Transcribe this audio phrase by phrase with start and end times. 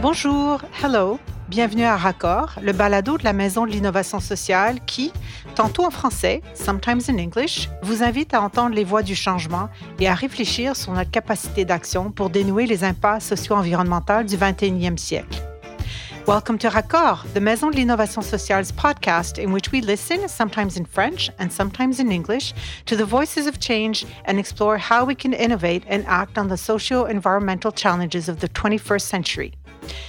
[0.00, 1.18] Bonjour, hello,
[1.48, 5.12] bienvenue à Raccord, le balado de la Maison de l'innovation sociale qui,
[5.56, 10.06] tantôt en français, sometimes in English, vous invite à entendre les voix du changement et
[10.06, 15.42] à réfléchir sur notre capacité d'action pour dénouer les impasses socio-environnementales du 21e siècle.
[16.28, 20.84] Welcome to Raccord, the Maison de l'Innovation Sociale's podcast, in which we listen, sometimes in
[20.84, 22.54] French and sometimes in English,
[22.86, 26.56] to the voices of change and explore how we can innovate and act on the
[26.56, 29.54] socio environmental challenges of the 21st century.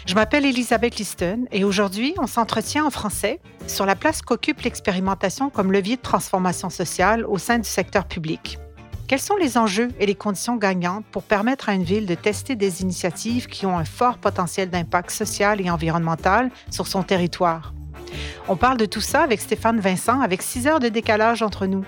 [0.05, 5.49] Je m'appelle Elisabeth Liston et aujourd'hui, on s'entretient en français sur la place qu'occupe l'expérimentation
[5.49, 8.57] comme levier de transformation sociale au sein du secteur public.
[9.07, 12.55] Quels sont les enjeux et les conditions gagnantes pour permettre à une ville de tester
[12.55, 17.73] des initiatives qui ont un fort potentiel d'impact social et environnemental sur son territoire?
[18.47, 21.85] On parle de tout ça avec Stéphane Vincent, avec six heures de décalage entre nous.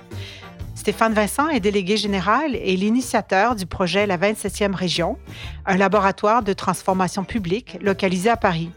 [0.76, 5.18] Stéphane Vincent est délégué général et l'initiateur du projet La 27e Région,
[5.66, 8.72] un laboratoire de transformation publique localisé à Paris.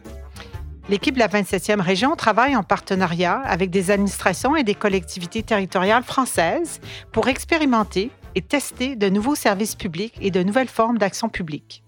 [0.91, 6.02] L'équipe de la 27e région travaille en partenariat avec des administrations et des collectivités territoriales
[6.02, 11.83] françaises pour expérimenter et tester de nouveaux services publics et de nouvelles formes d'action publique.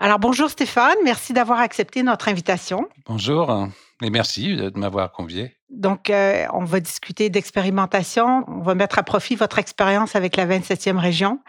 [0.00, 2.88] Alors bonjour Stéphane, merci d'avoir accepté notre invitation.
[3.06, 3.68] Bonjour
[4.02, 5.54] et merci de m'avoir convié.
[5.72, 8.44] Donc, euh, on va discuter d'expérimentation.
[8.46, 11.40] On va mettre à profit votre expérience avec la 27e région.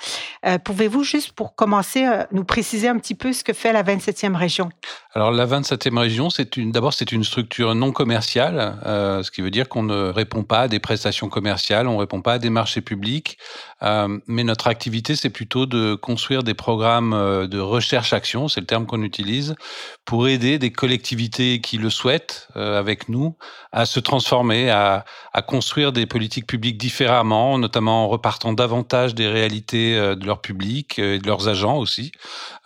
[0.45, 3.83] Euh, pouvez-vous, juste pour commencer, euh, nous préciser un petit peu ce que fait la
[3.83, 4.69] 27e région?
[5.13, 9.69] Alors, la 27e région, c'est d'abord, c'est une structure non commerciale, ce qui veut dire
[9.69, 12.81] qu'on ne répond pas à des prestations commerciales, on ne répond pas à des marchés
[12.81, 13.37] publics.
[14.27, 17.11] mais notre activité, c'est plutôt de construire des programmes
[17.47, 19.55] de recherche-action, c'est le terme qu'on utilise,
[20.03, 23.35] pour aider des collectivités qui le souhaitent avec nous
[23.71, 24.12] à se transformer,
[24.69, 30.41] à, construire des politiques publiques différemment, notamment en repartant davantage des réalités euh, de leur
[30.41, 32.11] public euh, et de leurs agents aussi.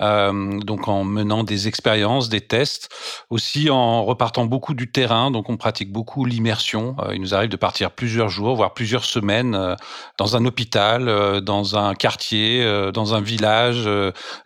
[0.01, 2.89] Euh, donc en menant des expériences, des tests,
[3.29, 5.31] aussi en repartant beaucoup du terrain.
[5.31, 6.95] Donc on pratique beaucoup l'immersion.
[7.13, 9.75] il nous arrive de partir plusieurs jours, voire plusieurs semaines
[10.17, 13.89] dans un hôpital, dans un quartier, dans un village,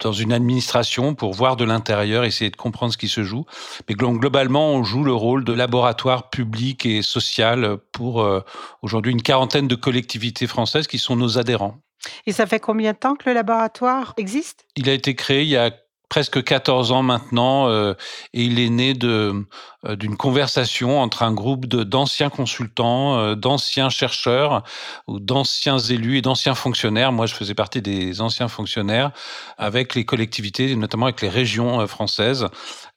[0.01, 3.45] dans une administration pour voir de l'intérieur, essayer de comprendre ce qui se joue.
[3.89, 8.41] Mais globalement, on joue le rôle de laboratoire public sociale pour euh,
[8.81, 11.77] aujourd'hui une quarantaine de collectivités françaises qui sont nos adhérents.
[12.25, 14.65] Et ça fait combien de temps que le laboratoire existe?
[14.75, 15.71] Il a été créé il y a
[16.11, 17.93] presque 14 ans maintenant euh,
[18.33, 19.45] et il est né de
[19.87, 24.61] euh, d'une conversation entre un groupe d'anciens consultants, euh, d'anciens chercheurs
[25.07, 27.13] ou d'anciens élus et d'anciens fonctionnaires.
[27.13, 29.11] Moi, je faisais partie des anciens fonctionnaires
[29.57, 32.45] avec les collectivités, notamment avec les régions françaises.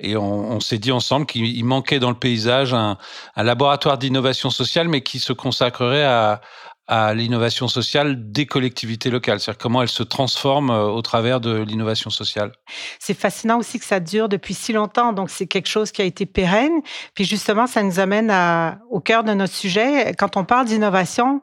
[0.01, 2.99] Et on, on s'est dit ensemble qu'il manquait dans le paysage un,
[3.37, 6.41] un laboratoire d'innovation sociale, mais qui se consacrerait à,
[6.87, 11.63] à l'innovation sociale des collectivités locales, c'est-à-dire comment elles se transforment euh, au travers de
[11.63, 12.53] l'innovation sociale.
[12.99, 16.05] C'est fascinant aussi que ça dure depuis si longtemps, donc c'est quelque chose qui a
[16.05, 16.81] été pérenne.
[17.15, 20.15] Puis justement, ça nous amène à, au cœur de notre sujet.
[20.19, 21.41] Quand on parle d'innovation,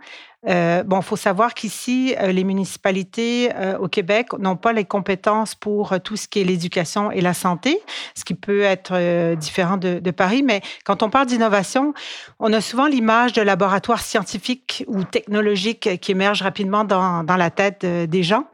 [0.48, 5.54] euh, bon, faut savoir qu'ici, euh, les municipalités euh, au Québec n'ont pas les compétences
[5.54, 7.80] pour tout ce qui est l'éducation et la santé,
[8.16, 10.42] ce qui peut être différent de, de, Paris.
[10.42, 11.94] Mais quand on parle d'innovation,
[12.40, 17.52] on a souvent l'image de laboratoires scientifiques ou technologiques qui émergent rapidement dans, dans la
[17.52, 18.46] tête des gens.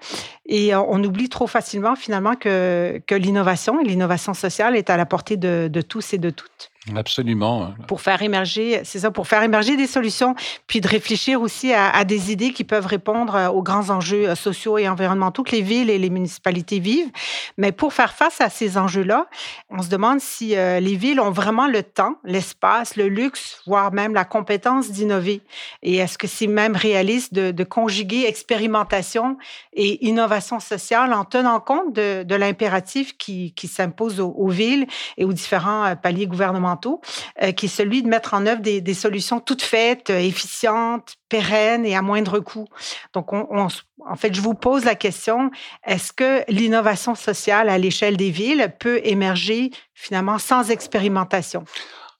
[0.46, 5.06] Et on oublie trop facilement finalement que, que l'innovation et l'innovation sociale est à la
[5.06, 6.70] portée de, de tous et de toutes.
[6.96, 7.74] Absolument.
[7.88, 10.36] Pour faire émerger, c'est ça, pour faire émerger des solutions,
[10.68, 14.36] puis de réfléchir aussi à, des idées qui peuvent répondre euh, aux grands enjeux euh,
[14.36, 17.12] sociaux et environnementaux que les villes et les municipalités vivent.
[17.58, 19.28] Mais pour faire face à ces enjeux-là,
[19.70, 23.92] on se demande si euh, les villes ont vraiment le temps, l'espace, le luxe, voire
[23.92, 25.42] même la compétence d'innover.
[25.84, 29.38] Et est-ce que c'est même réaliste de, conjuguer expérimentation
[29.74, 34.88] et innovation sociale en tenant compte de, l'impératif qui, s'impose aux, aux villes
[35.18, 36.77] et aux différents paliers gouvernementaux?
[36.86, 41.86] Euh, qui est celui de mettre en œuvre des, solutions toutes faites, euh, efficientes, pérennes
[41.86, 42.68] et à moindre coût.
[43.14, 45.52] Donc, en fait, je vous pose la question,
[45.86, 51.66] est-ce que l'innovation sociale à l'échelle des villes peut émerger finalement sans expérimentation?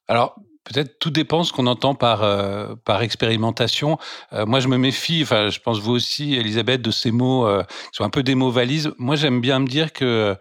[0.08, 0.36] Alors,
[0.68, 3.98] Peut-être tout dépend ce qu'on entend par, euh, par expérimentation.
[4.34, 7.62] Euh, moi, je me méfie, enfin, je pense vous aussi, Elisabeth, de ces mots euh,
[7.62, 8.92] qui sont un peu des mots valises.
[8.98, 10.36] Moi, j'aime bien me dire que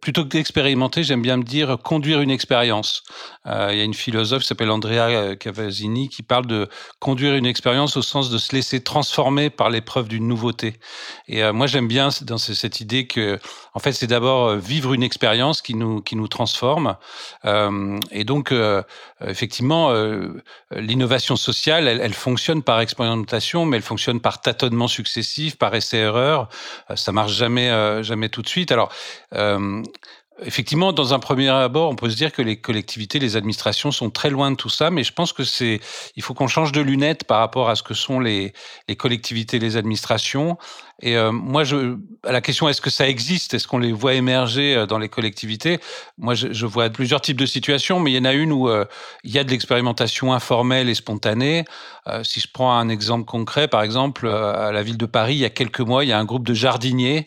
[0.00, 3.02] plutôt que d'expérimenter, j'aime bien me dire conduire une expérience.
[3.44, 6.68] il y a une philosophe qui s'appelle Andrea Cavazzini qui parle de
[6.98, 10.80] conduire une expérience au sens de se laisser transformer par l'épreuve d'une nouveauté.
[11.28, 13.38] Et moi, j'aime bien dans cette idée que,
[13.74, 16.96] en fait, c'est d'abord vivre une expérience qui nous, qui nous transforme.
[17.44, 18.52] et donc,
[19.24, 20.42] effectivement, euh,
[20.72, 26.48] l'innovation sociale, elle, fonctionne par expérimentation, mais elle fonctionne par tâtonnement successif, par essai-erreur.
[26.90, 28.72] Euh, ça marche jamais, euh, jamais tout de suite.
[28.72, 28.92] Alors,
[30.44, 34.10] Effectivement, dans un premier abord, on peut se dire que les collectivités, les administrations sont
[34.10, 35.80] très loin de tout ça, mais je pense que c'est,
[36.14, 38.52] il faut qu'on change de lunettes par rapport à ce que sont les,
[38.86, 40.58] les collectivités, les administrations.
[41.02, 41.64] Et euh, moi,
[42.24, 45.10] à la question est-ce que ça existe, est-ce qu'on les voit émerger euh, dans les
[45.10, 45.78] collectivités?
[46.16, 48.86] Moi, je, vois plusieurs types de situations, mais il y en a une où euh,
[49.22, 51.64] il y a de l'expérimentation informelle et spontanée.
[52.22, 55.44] si je prends un exemple concret, par exemple, à la ville de Paris, il y
[55.44, 57.26] a quelques mois, il y a un groupe de jardiniers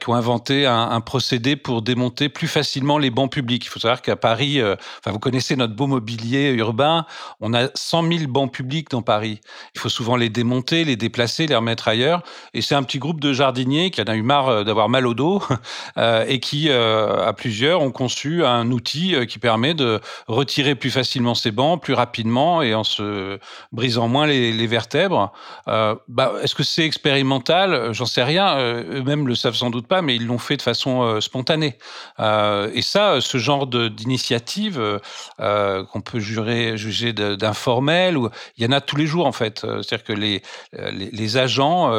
[0.00, 3.66] qui ont inventé un, un, procédé pour démonter plus facilement les bancs publics.
[3.66, 7.04] Il faut savoir qu'à Paris, enfin, vous connaissez notre beau mobilier urbain,
[7.40, 9.40] on a 100 000 bancs publics dans Paris.
[9.74, 12.22] Il faut souvent les démonter, les déplacer, les remettre ailleurs,
[12.54, 15.06] et c'est un petit groupe de jardiniers qui en a eu marre euh, d'avoir mal
[15.06, 15.42] au dos
[15.98, 20.90] euh, et qui, euh, à plusieurs, ont conçu un outil qui permet de retirer plus
[20.90, 23.38] facilement ses bancs, plus rapidement et en se
[23.72, 25.32] brisant moins les, vertèbres.
[25.66, 27.92] Bah, est-ce que c'est expérimental?
[27.92, 28.58] J'en sais rien.
[28.58, 31.78] Eux-mêmes le savent sans doute pas, mais ils l'ont fait de façon spontanée.
[32.18, 35.00] et ça, ce genre d'initiative
[35.38, 38.18] qu'on peut jurer, juger d'informel,
[38.56, 39.60] il y en a tous les jours en fait.
[39.60, 40.42] C'est-à-dire que les,
[40.72, 41.92] les, les agents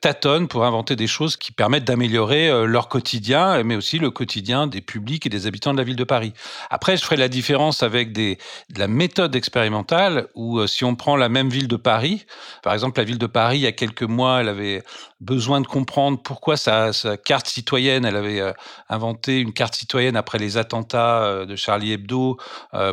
[0.00, 4.66] tâtonnent pour inventer des choses qui permettent d'améliorer euh, leur quotidien, mais aussi le quotidien
[4.66, 6.32] des publics et des habitants de la ville de Paris.
[6.70, 8.38] Après, je ferai la différence avec des,
[8.70, 12.26] de la méthode expérimentale, où euh, si on prend la même ville de Paris,
[12.62, 14.82] par exemple la ville de Paris, il y a quelques mois, elle avait
[15.22, 18.52] besoin de comprendre pourquoi sa, sa carte citoyenne, elle avait euh,
[18.88, 22.38] inventé une carte citoyenne après les attentats de Charlie Hebdo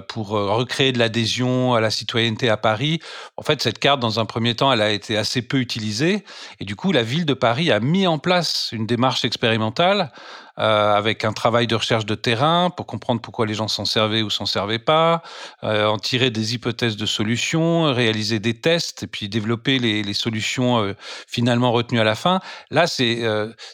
[0.07, 2.99] pour recréer de l'adhésion à la citoyenneté à Paris.
[3.37, 6.23] En fait, cette carte, dans un premier temps, elle a été assez peu utilisée,
[6.59, 10.11] et du coup, la ville de Paris a mis en place une démarche expérimentale
[10.59, 14.23] euh, avec un travail de recherche de terrain pour comprendre pourquoi les gens s'en servaient
[14.23, 15.23] ou s'en servaient pas,
[15.63, 20.83] euh, en tirer des hypothèses de solutions, réaliser des tests et puis développer les, solutions
[20.83, 20.95] euh,
[21.27, 22.41] finalement retenues à la fin.
[22.71, 23.19] Là, c'est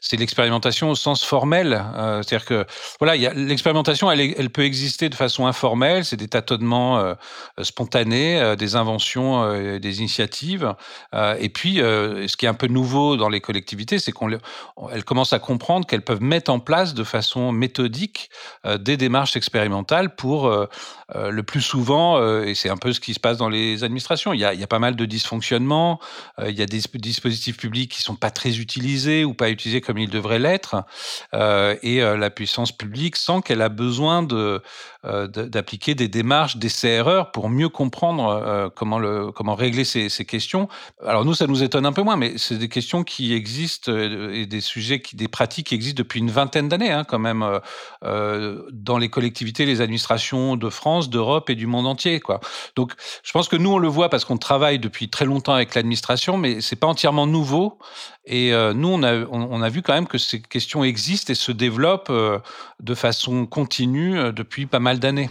[0.02, 2.66] c'est l'expérimentation au sens formel, c'est-à-dire que
[3.00, 7.16] voilà, l'expérimentation, elle, elle, peut exister de façon informelle, c'est des tâtonnements
[7.62, 10.74] spontanés, des inventions, des initiatives,
[11.40, 15.40] et puis ce qui est un peu nouveau dans les collectivités, c'est qu'elles commencent à
[15.40, 18.30] comprendre qu'elles peuvent mettre en place de façon méthodique
[18.66, 20.68] euh, des démarches expérimentales pour euh,
[21.16, 24.34] euh, le plus souvent, et c'est un peu ce qui se passe dans les administrations,
[24.34, 26.00] il y a, il y a pas mal de dysfonctionnements,
[26.44, 29.98] il y a des dispositifs publics qui sont pas très utilisés ou pas utilisés comme
[29.98, 30.84] ils devraient l'être,
[31.34, 34.64] et la puissance publique sent qu'elle a besoin de
[35.06, 40.68] d'appliquer des démarches, des erreurs pour mieux comprendre comment, le, comment régler ces, questions.
[41.06, 44.46] Alors nous, ça nous étonne un peu moins, mais c'est des questions qui existent et
[44.46, 47.60] des sujets, des pratiques qui existent depuis une vingtaine d'années, hein, quand même, euh,
[48.04, 52.20] euh, dans les collectivités, les administrations de France, d'Europe et du monde entier.
[52.20, 52.40] Quoi.
[52.76, 52.94] Donc,
[53.24, 56.38] je pense que nous, on le voit parce qu'on travaille depuis très longtemps avec l'administration,
[56.38, 57.80] mais c'est pas entièrement nouveau.
[58.26, 61.36] Et euh, nous, on a, on, a vu quand même que ces questions existent et
[61.36, 62.12] se développent
[62.80, 65.30] de façon continue depuis pas mal d'années.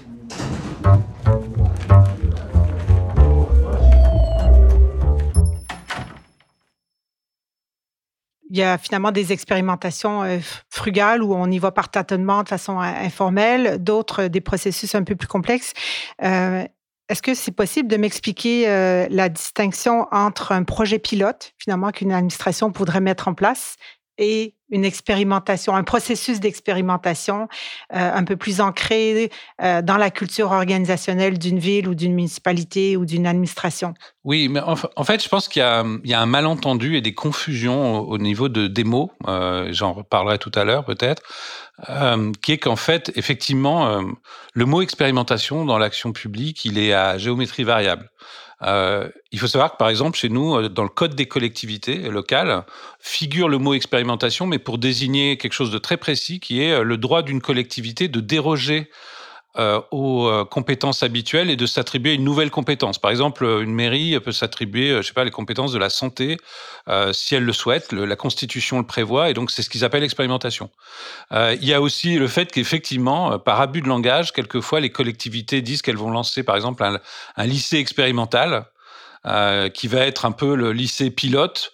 [8.55, 10.38] il y a finalement des expérimentations euh,
[10.70, 14.94] frugales où on y va par tâtonnement de façon euh, informelle, d'autres euh, des processus
[14.94, 15.72] un peu plus complexes.
[16.20, 18.67] Est-ce que c'est possible de m'expliquer
[19.10, 23.76] la distinction entre un projet pilote, finalement, qu'une administration voudrait mettre en place,
[24.17, 27.48] et une expérimentation, un processus d'expérimentation
[27.94, 29.31] euh, un peu plus ancré
[29.62, 33.94] euh, dans la culture organisationnelle d'une ville ou d'une municipalité ou d'une administration.
[34.24, 38.19] Oui, mais en, fait, je pense qu'il y, a un malentendu et des confusions au,
[38.19, 41.22] niveau de, des mots, euh, j'en reparlerai tout à l'heure peut-être,
[42.43, 44.00] qui est qu'en fait, effectivement,
[44.54, 48.10] le mot expérimentation dans l'action publique, il est à géométrie variable.
[48.64, 51.98] Euh, il faut savoir que, par exemple, chez nous, euh, dans le code des collectivités
[52.08, 52.64] locales,
[52.98, 56.82] figure le mot expérimentation, mais pour désigner quelque chose de très précis, qui est euh,
[56.82, 58.90] le droit d'une collectivité de déroger
[59.56, 62.99] euh, aux euh, compétences habituelles et de s'attribuer une nouvelle compétence.
[62.99, 66.39] Par exemple, une mairie peut s'attribuer, euh, je sais pas, les compétences de la santé
[66.89, 67.93] euh, si elle le souhaite.
[67.93, 70.70] La Constitution le prévoit et donc c'est ce qu'ils appellent l'expérimentation.
[71.32, 75.63] Euh, il y a aussi le fait qu'effectivement, par abus de langage, quelquefois les collectivités
[75.63, 76.84] disent qu'elles vont lancer, par exemple,
[77.37, 78.67] un lycée expérimental.
[79.73, 81.73] qui va être un peu le lycée pilote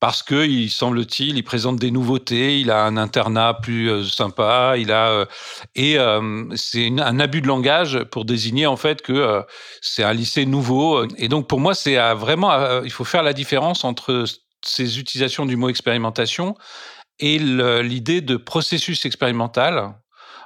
[0.00, 4.74] parce que il semble-t-il, il présente des nouveautés, il a un internat plus euh, sympa,
[4.76, 5.26] il a euh,
[5.74, 9.42] et euh, c'est un abus de langage pour désigner en fait que
[9.80, 11.04] c'est un lycée nouveau.
[11.16, 14.24] Et donc pour moi, c'est vraiment, il faut faire la différence entre
[14.64, 16.54] ces utilisations du mot expérimentation
[17.18, 19.94] et l'idée de processus expérimental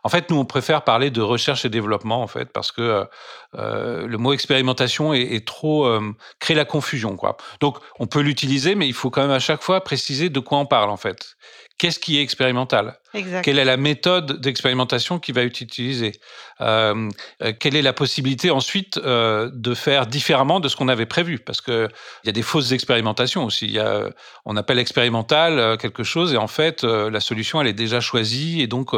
[0.04, 3.04] en fait, nous, on préfère parler de recherche et développement, en fait, parce que euh,
[3.54, 7.36] euh le mot expérimentation est, trop euh, crée la confusion, quoi.
[7.60, 10.58] Donc, on peut l'utiliser, mais il faut quand même à chaque fois préciser de quoi
[10.58, 11.36] on parle, en fait.
[11.82, 12.96] Qu'est-ce qui est expérimental?
[13.42, 16.12] Quelle est la méthode d'expérimentation qu'il va utiliser
[16.60, 17.10] euh,
[17.42, 21.40] euh, Quelle est la possibilité ensuite euh, de faire différemment de ce qu'on avait prévu?
[21.40, 21.88] Parce qu'il
[22.24, 23.66] y a des fausses expérimentations aussi.
[23.66, 24.10] Y a,
[24.44, 28.68] on appelle expérimental quelque chose et en fait, la solution, elle est déjà choisie et
[28.68, 28.94] donc,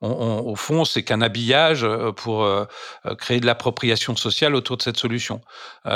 [0.00, 1.86] au fond, c'est qu'un habillage
[2.16, 2.48] pour
[3.18, 5.42] créer de l'appropriation sociale autour de cette solution.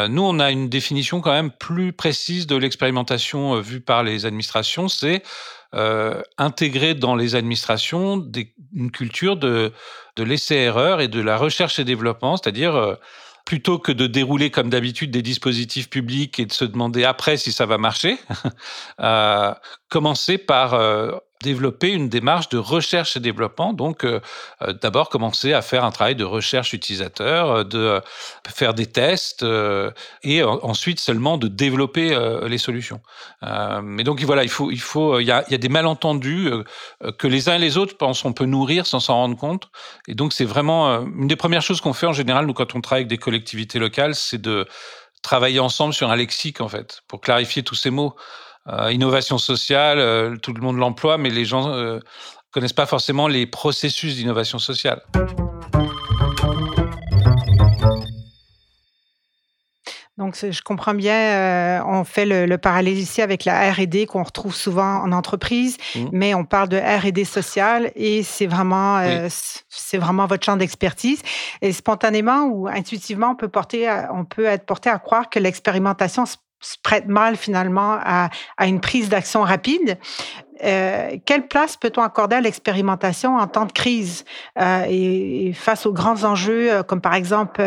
[0.09, 4.89] nous, on a une définition quand même plus précise de l'expérimentation vue par les administrations,
[4.89, 5.23] c'est
[5.77, 8.27] euh, intégrer dans les administrations
[8.75, 9.73] une culture de,
[10.17, 12.95] de l'essai-erreur et de la recherche et développement, c'est-à-dire euh,
[13.45, 17.53] plutôt que de dérouler comme d'habitude des dispositifs publics et de se demander après si
[17.53, 18.19] ça va marcher,
[19.01, 19.53] euh,
[19.89, 20.75] commencer par
[21.43, 23.73] développer une démarche de recherche et développement.
[23.73, 24.21] Donc, euh,
[24.63, 28.01] euh, d'abord commencer à faire un travail de recherche utilisateur, euh, de
[28.49, 29.45] faire des tests
[30.23, 32.17] et ensuite seulement de développer
[32.49, 33.01] les solutions.
[33.83, 36.51] mais donc voilà, il faut, il faut, il y a, il y a des malentendus
[37.19, 39.69] que les uns et les autres pensent on peut nourrir sans s'en rendre compte.
[40.09, 42.81] Et donc c'est vraiment une des premières choses qu'on fait en général nous quand on
[42.81, 44.67] travaille avec des collectivités locales, c'est de
[45.23, 48.15] travailler ensemble sur un lexique en fait pour clarifier tous ces mots.
[48.69, 52.01] Euh, innovation sociale, euh, tout le monde l'emploie, mais les gens ne euh,
[52.51, 55.03] connaissent pas forcément les processus d'innovation sociale.
[60.19, 65.03] Donc, je comprends bien, on fait le, parallèle ici avec la R&D qu'on retrouve souvent
[65.03, 66.07] en entreprise, mmh.
[66.11, 68.99] mais on parle de R&D sociale et c'est vraiment,
[69.69, 71.21] c'est vraiment votre champ d'expertise.
[71.61, 76.25] Et spontanément ou intuitivement, on peut, porter, on peut être porté à croire que l'expérimentation
[76.61, 79.99] se prête mal finalement à, une prise d'action rapide.
[80.65, 84.25] Euh, quelle place peut-on accorder à l'expérimentation en temps de crise
[84.59, 87.63] euh, et, face aux grands enjeux euh, comme par exemple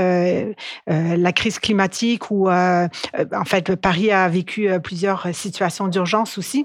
[0.88, 6.64] la crise climatique ou en fait Paris a vécu plusieurs situations d'urgence aussi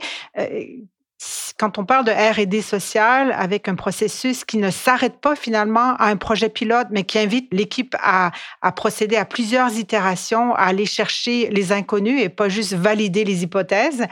[1.57, 6.07] quand on parle de R&D social avec un processus qui ne s'arrête pas finalement à
[6.07, 8.33] un projet pilote, mais qui invite l'équipe à,
[8.75, 14.05] procéder à plusieurs itérations, à aller chercher les inconnus et pas juste valider les hypothèses,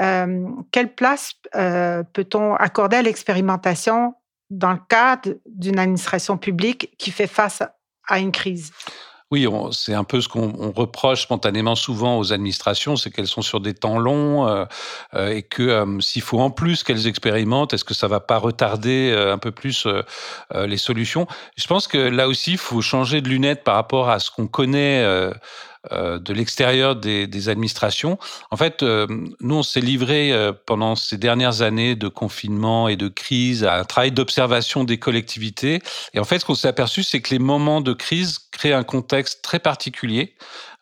[0.00, 4.14] euh, quelle place euh, peut-on accorder à l'expérimentation
[4.48, 7.62] dans le cadre d'une administration publique qui fait face
[8.08, 8.72] à une crise?
[9.32, 13.60] Oui, c'est un peu ce qu'on reproche spontanément souvent aux administrations, c'est qu'elles sont sur
[13.60, 14.64] des temps longs euh,
[15.14, 18.38] euh, et que euh, s'il faut en plus qu'elles expérimentent, est-ce que ça va pas
[18.38, 19.88] retarder un peu plus
[20.54, 21.26] les solutions?
[21.56, 24.46] Je pense que là aussi, il faut changer de lunettes par rapport à ce qu'on
[24.46, 25.04] connaît
[25.90, 28.18] de l'extérieur des, administrations.
[28.50, 29.06] En fait, euh,
[29.40, 33.74] nous, on s'est livré euh, pendant ces dernières années de confinement et de crise à
[33.74, 35.80] un travail d'observation des collectivités.
[36.14, 38.84] Et en fait, ce qu'on s'est aperçu, c'est que les moments de crise créent un
[38.84, 40.34] contexte très particulier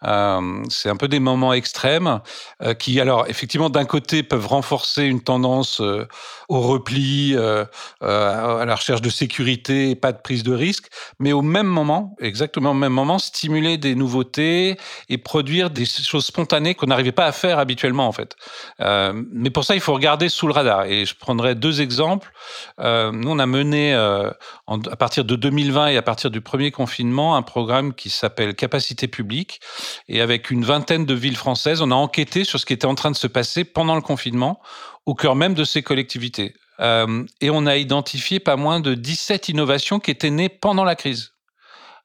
[0.05, 2.21] euh, c'est un peu des moments extrêmes
[2.63, 6.07] euh, qui, alors, effectivement, d'un côté, peuvent renforcer une tendance euh,
[6.49, 10.87] au repli, à la recherche de sécurité pas de prise de risque,
[11.19, 14.77] mais au même moment, exactement au même moment, stimuler des nouveautés
[15.09, 18.37] et produire des choses spontanées qu'on n'arrivait pas à faire habituellement, en fait.
[18.81, 20.85] mais pour ça, il faut regarder sous le radar.
[20.85, 22.31] Et je prendrai deux exemples.
[22.79, 27.43] nous, on a mené, à partir de 2020 et à partir du premier confinement, un
[27.43, 29.61] programme qui s'appelle Capacité publique
[30.09, 32.95] et avec une vingtaine de villes françaises, on a enquêté sur ce qui était en
[32.95, 34.61] train de se passer pendant le confinement,
[35.07, 36.55] au cœur même de ces collectivités.
[36.81, 40.97] Euh, et on a identifié pas moins de 17 innovations qui étaient nées pendant la
[40.97, 41.31] crise.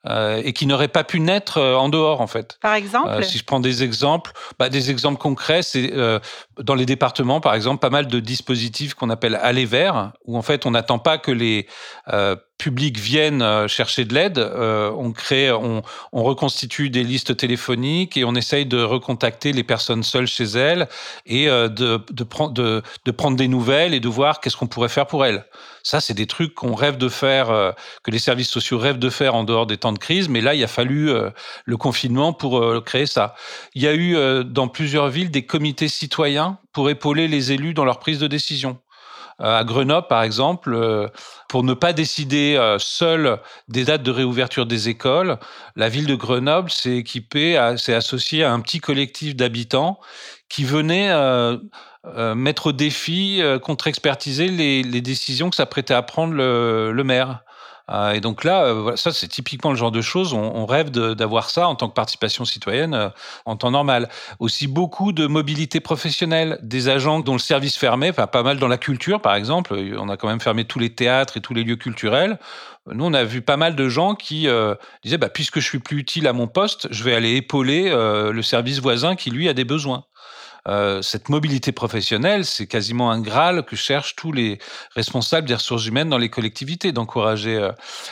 [0.08, 2.58] Euh, et qui n'auraient pas pu naître euh, en dehors, en fait.
[2.62, 5.92] Par exemple Si je prends des exemples, bah, des exemples concrets, c'est
[6.58, 10.42] dans les départements, par exemple, pas mal de dispositifs qu'on appelle aller vers, où en
[10.42, 11.68] fait on n'attend pas que les
[12.60, 18.26] publics viennent euh, chercher de l'aide, euh, on crée, on, reconstitue des listes téléphoniques et
[18.26, 20.88] on essaye de recontacter les personnes seules chez elles
[21.26, 25.08] et euh, de, de, de, prendre des nouvelles et de voir qu'est-ce qu'on pourrait faire
[25.08, 25.46] pour elles.
[25.84, 27.74] Ça, c'est des trucs qu'on rêve de faire,
[28.04, 30.54] que les services sociaux rêvent de faire en dehors des temps de crise, mais là,
[30.54, 31.10] il a fallu
[31.64, 33.34] le confinement pour créer ça.
[33.76, 37.86] Il y a eu dans plusieurs villes des comités citoyens pour épauler les élus dans
[37.86, 38.78] leur prise de décision.
[39.42, 41.08] Euh, à Grenoble, par exemple, euh,
[41.48, 45.38] pour ne pas décider euh, seul des dates de réouverture des écoles,
[45.76, 50.00] la ville de Grenoble s'est équipée, s'est associée à un petit collectif d'habitants
[50.50, 51.14] qui venaient
[52.36, 57.44] mettre au défi, contre-expertiser les, les, décisions que s'apprêtait à prendre le, le maire.
[57.90, 61.50] Euh, et donc là, euh, ça c'est typiquement le genre de choses, on, rêve d'avoir
[61.50, 63.10] ça en tant que participation citoyenne euh,
[63.46, 64.10] en temps normal.
[64.40, 68.78] Aussi beaucoup de mobilité professionnelle, des agents dont le service enfin, pas mal dans la
[68.78, 71.76] culture par exemple, on a quand même fermé tous les théâtres et tous les lieux
[71.76, 72.40] culturels.
[72.92, 74.48] Nous, on a vu pas mal de gens qui
[75.04, 78.42] disaient, bah, puisque je suis plus utile à mon poste, je vais aller épauler le
[78.42, 80.06] service voisin qui lui a des besoins.
[80.68, 84.60] Euh, cette mobilité professionnelle, c'est quasiment un graal que cherchent tous les
[84.96, 87.56] responsables des ressources humaines dans les collectivités, d'encourager.
[87.56, 87.72] Euh.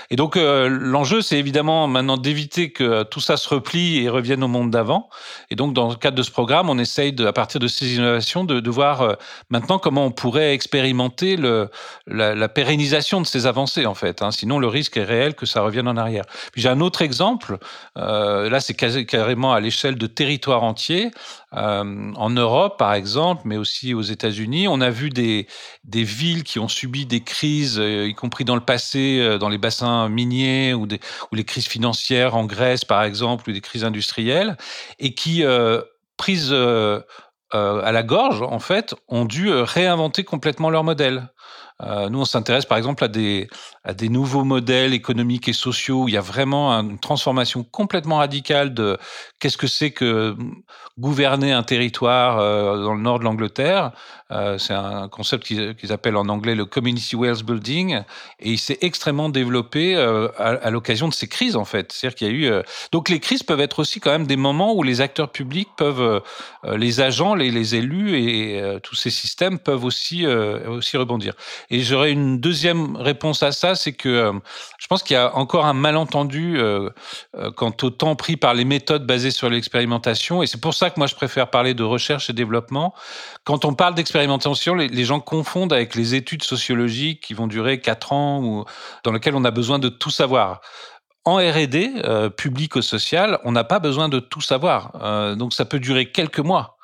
[0.10, 4.44] Et donc, euh, l'enjeu, c'est évidemment maintenant d'éviter que tout ça se replie et revienne
[4.44, 5.10] au monde d'avant.
[5.50, 7.96] Et donc, dans le cadre de ce programme, on essaye, de, à partir de ces
[7.96, 9.16] innovations, de, voir
[9.50, 14.22] maintenant comment on pourrait expérimenter la, pérennisation de ces avancées, en fait.
[14.22, 14.32] Hein.
[14.32, 16.26] Sinon, le risque est réel que ça revienne en arrière.
[16.52, 17.58] Puis, j'ai un autre exemple.
[17.96, 21.12] là, c'est carrément à l'échelle de territoires entiers.
[21.52, 24.68] En Europe, par exemple, mais aussi aux États-Unis.
[24.68, 25.48] On a vu des,
[25.86, 29.58] villes qui ont subi des crises, euh, y compris dans le passé, euh, dans les
[29.58, 30.88] bassins miniers ou,
[31.32, 34.58] les crises financières en Grèce, par exemple, ou des crises industrielles,
[35.00, 35.82] et qui, euh,
[36.18, 41.30] prises à la gorge, en fait, ont dû réinventer complètement leur modèle.
[42.10, 43.48] nous, on s'intéresse par exemple à des,
[43.88, 48.18] à des nouveaux modèles économiques et sociaux où il y a vraiment une transformation complètement
[48.18, 48.98] radicale de
[49.40, 50.36] qu'est-ce que c'est que
[51.00, 53.92] gouverner un territoire euh, dans le nord de l'Angleterre.
[54.32, 58.02] Euh, c'est un concept qu'ils appellent en anglais le Community Wealth Building,
[58.40, 61.94] et il s'est extrêmement développé euh, à, l'occasion de ces crises en fait.
[61.94, 64.74] C'est-à-dire qu'il y a eu donc les crises peuvent être aussi quand même des moments
[64.74, 66.22] où les acteurs publics peuvent,
[66.66, 71.34] les agents, les, les élus et tous ces systèmes peuvent aussi aussi rebondir.
[71.70, 74.34] Et j'aurais une deuxième réponse à ça, c'est que
[74.78, 76.60] je pense qu'il y a encore un malentendu
[77.56, 81.00] quant au temps pris par les méthodes basées sur l'expérimentation, et c'est pour ça que
[81.00, 82.94] moi je préfère parler de recherche et développement.
[83.44, 88.12] Quand on parle d'expérimentation, les, gens confondent avec les études sociologiques qui vont durer quatre
[88.12, 88.66] ans ou
[89.04, 90.62] dans lesquelles on a besoin de tout savoir.
[91.24, 94.92] En R&D, euh, public ou social, on n'a pas besoin de tout savoir.
[95.02, 96.77] Euh, donc ça peut durer quelques mois.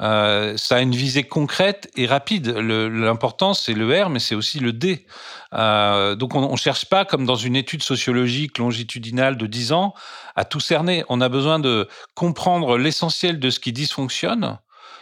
[0.00, 2.48] Euh, ça a une visée concrète et rapide.
[2.48, 5.06] L'important, c'est le R, mais c'est aussi le D.
[5.52, 9.94] Euh, donc, on ne cherche pas, comme dans une étude sociologique longitudinale de 10 ans,
[10.36, 11.04] à tout cerner.
[11.08, 14.58] On a besoin de comprendre l'essentiel de ce qui dysfonctionne.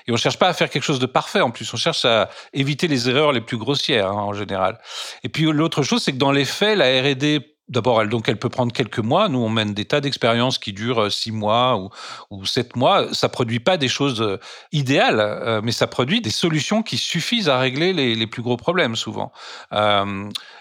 [0.06, 1.72] Et on ne cherche pas à faire quelque chose de parfait en plus.
[1.74, 4.80] On cherche à éviter les erreurs les plus grossières hein, en général.
[5.22, 8.38] Et puis l'autre chose, c'est que dans les faits, la R&D D'abord, elle, donc, elle
[8.38, 9.28] peut prendre quelques mois.
[9.28, 11.90] Nous, on mène des tas d'expériences qui durent euh, six mois
[12.30, 13.12] ou, sept mois.
[13.12, 14.38] Ça produit pas des choses euh,
[14.72, 18.96] idéales, euh, mais ça produit des solutions qui suffisent à régler les, plus gros problèmes,
[18.96, 19.32] souvent.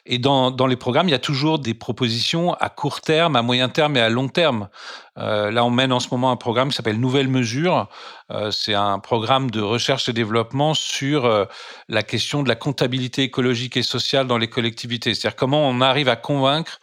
[0.10, 3.68] Et dans, les programmes, il y a toujours des propositions à court terme, à moyen
[3.68, 4.70] terme et à long terme.
[5.18, 7.90] Euh, là, on mène en ce moment un programme qui s'appelle Nouvelles mesures.
[8.32, 11.44] Euh, c'est un programme de recherche et développement sur euh,
[11.90, 15.14] la question de la comptabilité écologique et sociale dans les collectivités.
[15.14, 16.80] C'est-à-dire comment on arrive à convaincre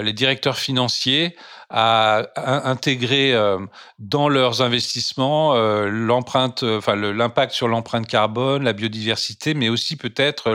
[0.00, 1.36] les directeurs financiers
[1.72, 2.22] à,
[2.68, 3.58] intégrer euh,
[3.98, 9.96] dans leurs investissements euh, l'empreinte, euh, enfin l'impact sur l'empreinte carbone, la biodiversité, mais aussi
[9.96, 10.50] peut-être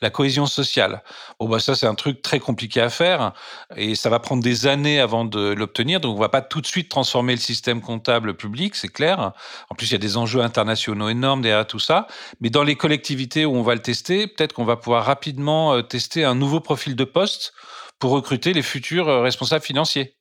[0.00, 1.02] la, cohésion sociale.
[1.38, 3.32] Bon, bah ça c'est un truc très compliqué à faire
[3.76, 6.00] et ça va prendre des années avant de l'obtenir.
[6.00, 9.32] Donc on va pas tout de suite transformer le système comptable public, c'est clair.
[9.68, 12.06] En plus il y a des enjeux internationaux énormes derrière tout ça.
[12.40, 16.24] Mais dans les collectivités où on va le tester, peut-être qu'on va pouvoir rapidement tester
[16.24, 17.52] un nouveau profil de poste
[18.10, 20.16] recruter les futurs responsables financiers.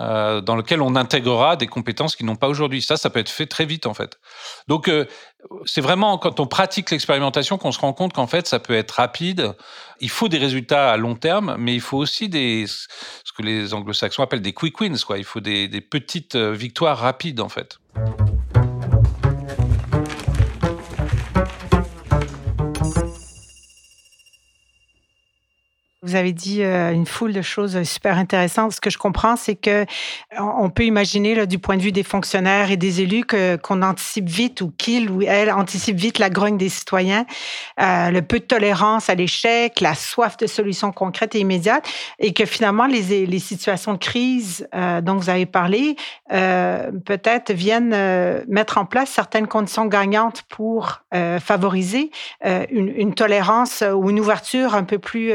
[0.00, 2.80] Euh, dans lequel on intégrera des compétences qui n'ont pas aujourd'hui.
[2.80, 4.18] Ça, ça peut être fait très vite en fait.
[4.66, 5.04] Donc euh,
[5.66, 8.92] c'est vraiment quand on pratique l'expérimentation qu'on se rend compte qu'en fait ça peut être
[8.92, 9.52] rapide.
[10.00, 13.74] Il faut des résultats à long terme, mais il faut aussi des ce que les
[13.74, 15.04] anglo-saxons appellent des quick wins.
[15.06, 15.18] Quoi.
[15.18, 17.78] Il faut des, petites euh, victoires rapides en fait.
[26.04, 28.72] Vous avez dit euh, une foule de choses super intéressantes.
[28.72, 29.86] Ce que je comprends, c'est que
[30.36, 33.82] on peut imaginer, là, du point de vue des fonctionnaires et des élus, que qu'on
[33.82, 37.24] anticipe vite ou qu'ils ou elles anticipent vite la grogne des citoyens,
[37.80, 41.88] euh, le peu de tolérance à l'échec, la soif de solutions concrètes et immédiates,
[42.18, 45.94] et que finalement les, les situations de crise euh, dont vous avez parlé,
[46.32, 52.10] euh, peut-être viennent euh, mettre en place certaines conditions gagnantes pour euh, favoriser
[52.42, 55.32] une, une, tolérance ou une ouverture un peu plus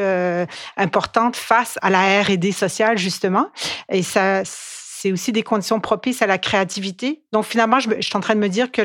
[0.75, 3.49] importante face à la R&D sociale, justement.
[3.89, 7.23] Et ça, c'est aussi des conditions propices à la créativité.
[7.31, 8.81] Donc, finalement, je, suis en train de me dire que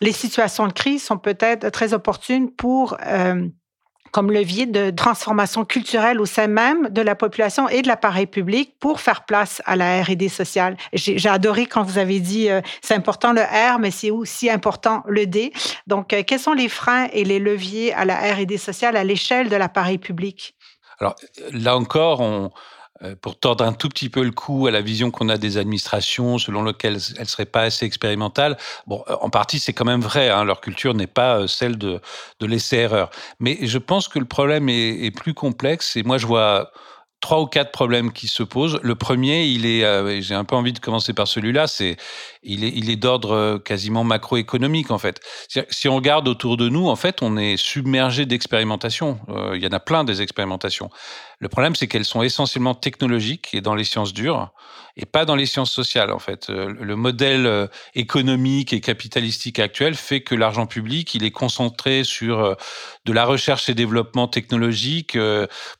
[0.00, 2.96] les situations de crise sont peut-être très opportunes pour...
[3.06, 3.46] Euh,
[4.10, 8.74] comme levier de transformation culturelle au sein même de la population et de l'appareil public
[8.80, 10.76] pour faire place à la R&D sociale.
[10.92, 15.02] J'ai adoré quand vous avez dit euh, c'est important le R, mais c'est aussi important
[15.06, 15.52] le D.
[15.86, 19.48] Donc, euh, quels sont les freins et les leviers à la R&D sociale à l'échelle
[19.48, 20.54] de l'appareil public?
[21.00, 21.16] Alors
[21.52, 22.22] là encore,
[23.02, 25.56] euh, pour tordre un tout petit peu le coup à la vision qu'on a des
[25.56, 28.58] administrations selon lesquelles elles ne seraient pas assez expérimentales.
[28.86, 30.28] Bon, euh, en partie, c'est quand même vrai.
[30.28, 32.00] Hein, leur culture n'est pas euh, celle de,
[32.40, 33.10] de laisser erreur.
[33.38, 35.96] Mais je pense que le problème est, plus complexe.
[35.96, 36.72] Et moi, je vois
[37.20, 38.78] trois ou quatre problèmes qui se posent.
[38.82, 41.96] Le premier, il est, j'ai un peu envie de commencer par celui-là, c'est
[42.42, 45.20] il est, il est d'ordre quasiment macroéconomique en fait.
[45.70, 49.18] Si on regarde autour de nous, en fait, on est submergé d'expérimentations.
[49.54, 50.90] il y en a plein des expérimentations.
[51.40, 54.52] Le problème, c'est qu'elles sont essentiellement technologiques et dans les sciences dures
[54.96, 56.12] et pas dans les sciences sociales.
[56.12, 61.24] En fait, euh, le modèle euh, économique et capitalistique actuel fait que l'argent public, il
[61.24, 62.54] est concentré sur euh,
[63.06, 65.16] de la recherche et développement technologique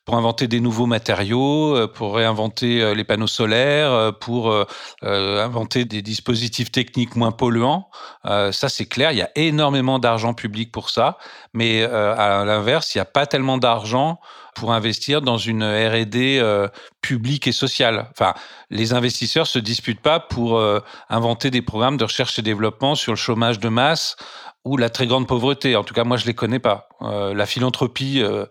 [0.06, 4.54] pour inventer des nouveaux matériaux, pour réinventer les panneaux solaires, pour
[5.02, 7.90] inventer des dispositifs techniques moins polluants.
[8.24, 9.12] Ça, c'est clair.
[9.12, 11.18] Il y a énormément d'argent public pour ça,
[11.52, 14.18] mais à l'inverse, il n'y a pas tellement d'argent
[14.60, 16.68] pour investir dans une R&D euh,
[17.00, 18.08] publique et sociale.
[18.10, 18.34] Enfin,
[18.68, 23.12] les investisseurs se disputent pas pour euh, inventer des programmes de recherche et développement sur
[23.12, 24.16] le chômage de masse
[24.64, 25.76] ou la très grande pauvreté.
[25.76, 26.88] En tout cas, moi, je les connais pas.
[27.02, 28.44] Euh, la philanthropie euh,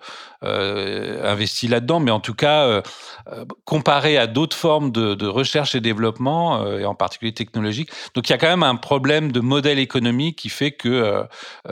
[0.45, 2.81] euh, investit là-dedans, mais en tout cas, euh,
[3.33, 8.29] euh, comparé à d'autres formes de, de, recherche et développement, et en particulier technologique, donc
[8.29, 11.25] il y a quand même un problème de modèle économique qui fait que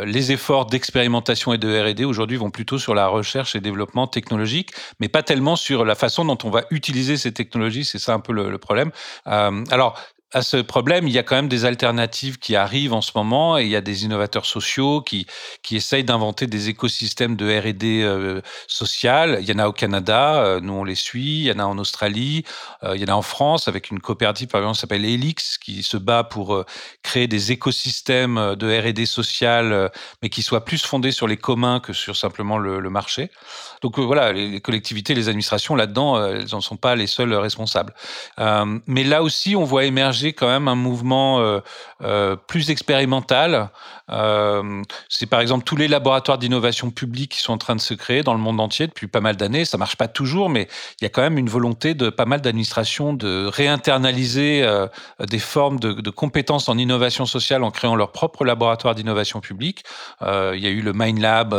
[0.04, 4.71] les efforts d'expérimentation et de R&D aujourd'hui vont plutôt sur la recherche et développement technologique,
[5.00, 7.86] mais pas tellement sur la façon dont on va utiliser ces technologies.
[7.86, 8.91] C'est ça un peu le, le problème.
[9.26, 9.97] alors,
[10.33, 13.57] à ce problème, il y a quand même des alternatives qui arrivent en ce moment
[13.57, 15.25] et il y a des innovateurs sociaux qui,
[15.63, 19.37] qui essayent d'inventer des écosystèmes de R&D euh, social.
[19.39, 21.63] Il y en a au Canada, euh, nous on les suit, il y en a
[21.63, 22.43] en Australie,
[22.83, 25.57] euh, il y en a en France avec une coopérative par exemple qui s'appelle Helix
[25.57, 26.65] qui se bat pour euh,
[27.03, 29.89] créer des écosystèmes de R&D social
[30.21, 33.31] mais qui soient plus fondés sur les communs que sur simplement le, le marché.
[33.81, 37.93] Donc voilà, les, les, collectivités, les administrations là-dedans, elles n'en sont pas les seules responsables.
[38.87, 41.60] mais là aussi, on voit émerger quand même un mouvement euh,
[42.01, 43.69] euh, plus expérimental.
[44.10, 47.93] Euh, c'est par exemple tous les laboratoires d'innovation publique qui sont en train de se
[47.93, 49.65] créer dans le monde entier depuis pas mal d'années.
[49.65, 50.67] Ça marche pas toujours, mais
[51.01, 54.65] il y a quand même une volonté de pas mal d'administrations de réinternaliser
[55.19, 59.84] des formes de, compétences en innovation sociale en créant leur propre laboratoire d'innovation publique.
[60.21, 61.53] Il y a eu le MindLab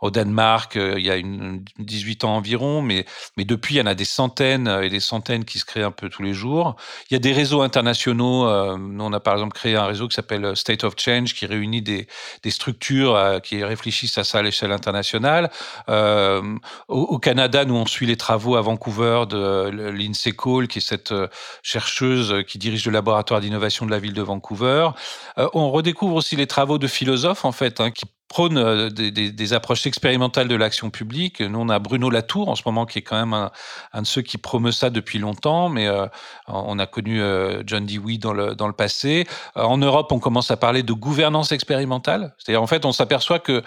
[0.00, 3.04] au Danemark il y a une, 18 ans environ, mais,
[3.36, 5.90] mais depuis, il y en a des centaines et des centaines qui se créent un
[5.90, 6.76] peu tous les jours.
[7.10, 8.46] Il y a des réseaux internationaux internationaux.
[8.46, 11.46] Euh, nous, on a par exemple créé un réseau qui s'appelle State of Change, qui
[11.46, 12.06] réunit des,
[12.42, 15.50] des structures euh, qui réfléchissent à ça à l'échelle internationale.
[15.88, 16.56] Euh,
[16.88, 21.14] au, Canada, nous, on suit les travaux à Vancouver de Lindsay Cole, qui est cette
[21.62, 24.88] chercheuse qui dirige le laboratoire d'innovation de la ville de Vancouver.
[25.36, 27.90] on redécouvre aussi les travaux de philosophes, en fait, hein,
[28.28, 31.40] prône euh, des, approches expérimentales de l'action publique.
[31.40, 33.50] Nous, on a Bruno Latour en ce moment, qui est quand même
[33.92, 36.06] un, de ceux qui promeut ça depuis longtemps, mais euh,
[36.48, 39.26] on a connu euh, John Dewey dans le, dans le passé.
[39.54, 42.34] En Europe, on commence à parler de gouvernance expérimentale.
[42.38, 43.62] C'est-à-dire, en fait, on s'aperçoit que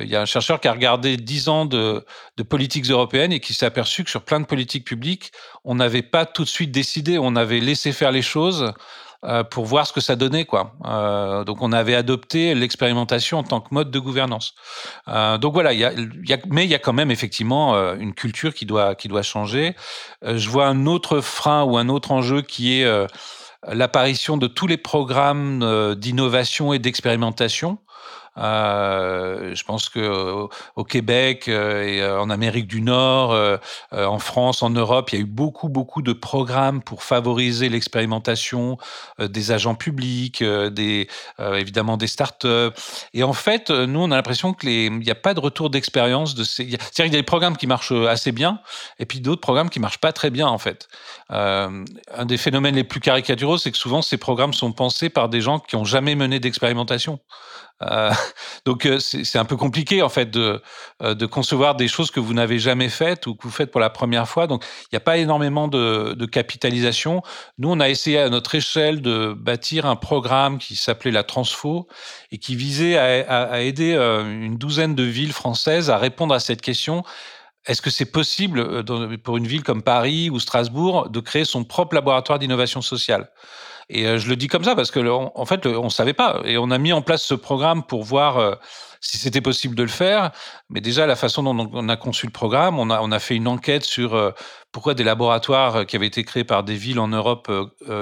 [0.00, 2.04] il y a un chercheur qui a regardé dix ans de,
[2.36, 5.32] de politiques européennes et qui s'est aperçu que sur plein de politiques publiques,
[5.64, 8.72] on n'avait pas tout de suite décidé, on avait laissé faire les choses
[9.24, 10.44] euh, pour voir ce que ça donnait.
[10.44, 10.74] Quoi.
[10.84, 14.54] Euh, donc on avait adopté l'expérimentation en tant que mode de gouvernance.
[15.06, 17.94] Euh, donc voilà, y a, y a, mais il y a quand même effectivement euh,
[17.96, 19.76] une culture qui doit, qui doit changer.
[20.22, 23.08] Je vois un autre frein ou un autre enjeu qui est
[23.68, 27.78] l'apparition de tous les programmes d'innovation et d'expérimentation.
[28.38, 33.36] Euh, je pense que au, Québec euh, et euh, en Amérique du Nord,
[33.92, 38.78] en France, en Europe, il y a eu beaucoup, beaucoup de programmes pour favoriser l'expérimentation
[39.18, 40.42] des agents publics,
[41.38, 42.72] évidemment des startups.
[43.14, 45.70] Et en fait, nous, on a l'impression que les, il n'y a pas de retour
[45.70, 46.62] d'expérience de ces.
[46.62, 48.60] C'est-à-dire qu'il y a des programmes qui marchent assez bien,
[48.98, 50.88] et puis d'autres programmes qui marchent pas très bien en fait.
[51.30, 51.84] un
[52.24, 55.58] des phénomènes les plus caricaturaux, c'est que souvent ces programmes sont pensés par des gens
[55.58, 57.20] qui ont jamais mené d'expérimentation.
[57.82, 58.10] Euh,
[58.64, 60.60] donc euh, c'est un peu compliqué en fait de,
[61.02, 63.80] euh, de concevoir des choses que vous n'avez jamais faites ou que vous faites pour
[63.80, 64.46] la première fois.
[64.46, 67.22] Donc il n'y a pas énormément de, capitalisation.
[67.58, 71.88] Nous, on a essayé à notre échelle de bâtir un programme qui s'appelait la Transfo
[72.30, 77.02] et qui visait à aider une douzaine de villes françaises à répondre à cette question.
[77.66, 78.84] Est-ce que c'est possible
[79.22, 83.28] pour une ville comme Paris ou Strasbourg de créer son propre laboratoire d'innovation sociale?
[83.94, 86.40] Et euh, je le dis comme ça parce que, en fait, on ne savait pas.
[86.44, 88.54] Et on a mis en place ce programme pour voir euh,
[89.02, 90.30] si c'était possible de le faire.
[90.70, 93.84] Mais déjà, la façon dont on a conçu le programme, on a, fait une enquête
[93.84, 94.30] sur euh,
[94.72, 97.52] pourquoi des laboratoires qui avaient été créés par des villes en Europe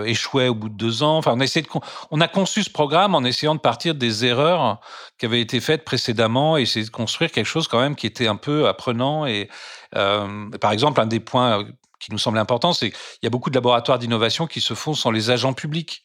[0.04, 1.18] échouaient au bout de deux ans.
[1.18, 1.68] Enfin, on a, essayé de,
[2.12, 4.80] on a conçu ce programme en essayant de partir des erreurs
[5.18, 8.28] qui avaient été faites précédemment et essayer de construire quelque chose quand même qui était
[8.28, 9.26] un peu apprenant.
[9.26, 9.48] Et
[9.90, 11.66] par exemple, un des points
[12.00, 14.94] qui nous semble important, c'est qu'il y a beaucoup de laboratoires d'innovation qui se font
[14.94, 16.02] sans les agents publics.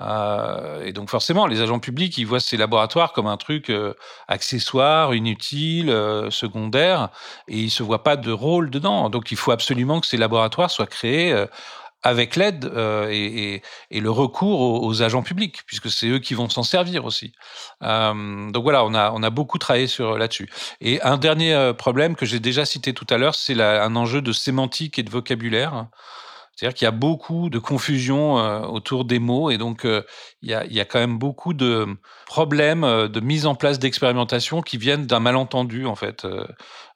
[0.00, 3.92] Euh, et donc forcément, les agents publics, ils voient ces laboratoires comme un truc euh,
[4.26, 7.10] accessoire, inutile, euh, secondaire,
[7.46, 9.10] et ils se voient pas de rôle dedans.
[9.10, 11.46] Donc il faut absolument que ces laboratoires soient créés
[12.02, 12.70] avec l'aide
[13.10, 17.32] et, le recours aux, agents publics, puisque c'est eux qui vont s'en servir aussi.
[17.80, 20.50] donc voilà, on a, on a beaucoup travaillé sur là-dessus.
[20.80, 24.32] Et un dernier problème que j'ai déjà cité tout à l'heure, c'est un enjeu de
[24.32, 25.86] sémantique et de vocabulaire.
[26.54, 28.34] C'est-à-dire qu'il y a beaucoup de confusion
[28.70, 31.86] autour des mots et donc il y, a, quand même beaucoup de
[32.26, 36.26] problèmes de mise en place d'expérimentation qui viennent d'un malentendu en fait.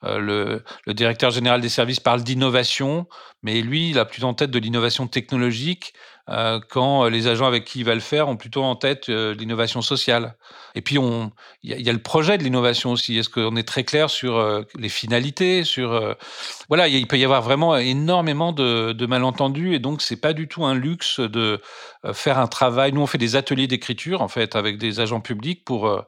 [0.03, 3.07] le, directeur général des services parle d'innovation,
[3.43, 5.95] mais lui, il a plus en tête de l'innovation technologique
[6.29, 9.09] euh, quand euh, les agents avec qui il va le faire ont plutôt en tête
[9.09, 10.35] euh, l'innovation sociale.
[10.75, 11.31] Et puis, il
[11.63, 13.17] y, y, a le projet de l'innovation aussi.
[13.17, 16.15] Est-ce qu'on est très clair sur les finalités sur,
[16.69, 20.49] Voilà, il peut y avoir vraiment énormément de, de malentendus et donc, c'est pas du
[20.49, 21.63] tout un luxe de
[22.13, 22.93] faire un travail.
[22.93, 26.05] Nous, on fait des ateliers d'écriture, en fait, avec des agents publics pour,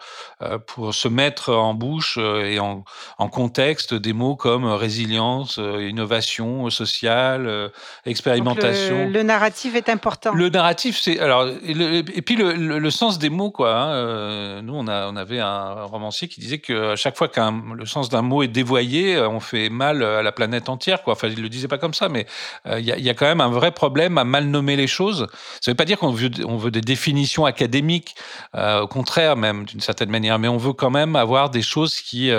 [0.66, 2.84] pour se mettre en bouche et en,
[3.16, 7.70] en contexte des mots comme résilience, innovation sociale,
[8.04, 9.08] expérimentation.
[9.08, 13.74] le narratif est important le narratif, c'est alors et, puis le, sens des mots quoi.
[13.74, 18.08] Hein, euh, nous, on avait un romancier qui disait que chaque fois qu'un le sens
[18.08, 21.14] d'un mot est dévoyé, euh, on fait mal à la planète entière quoi.
[21.14, 22.26] Enfin, il le disait pas comme ça, mais
[22.66, 25.26] euh, il y, a, quand même un vrai problème à mal nommer les choses.
[25.60, 28.14] Ça veut pas dire qu'on veut on veut des définitions académiques,
[28.54, 32.30] au contraire même d'une certaine manière, mais on veut quand même avoir des choses qui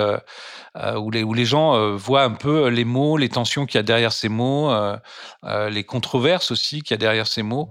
[0.74, 3.82] où les, où, les, gens voient un peu les mots, les tensions qu'il y a
[3.82, 4.72] derrière ces mots,
[5.44, 7.68] les controverses aussi qu'il y a derrière ces mots.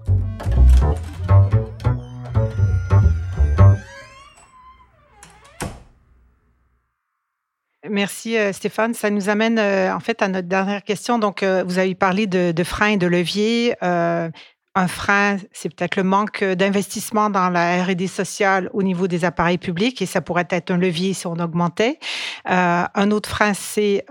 [7.90, 8.94] Merci euh, Stéphane.
[8.94, 11.18] Ça nous amène euh, en fait à notre dernière question.
[11.18, 13.74] Donc, euh, vous avez parlé de, freins et de leviers.
[14.74, 19.58] Un frein, c'est peut-être le manque d'investissement dans la R&D sociale au niveau des appareils
[19.58, 21.98] publics et ça pourrait être un levier si on augmentait.
[22.44, 24.04] un autre frein, c'est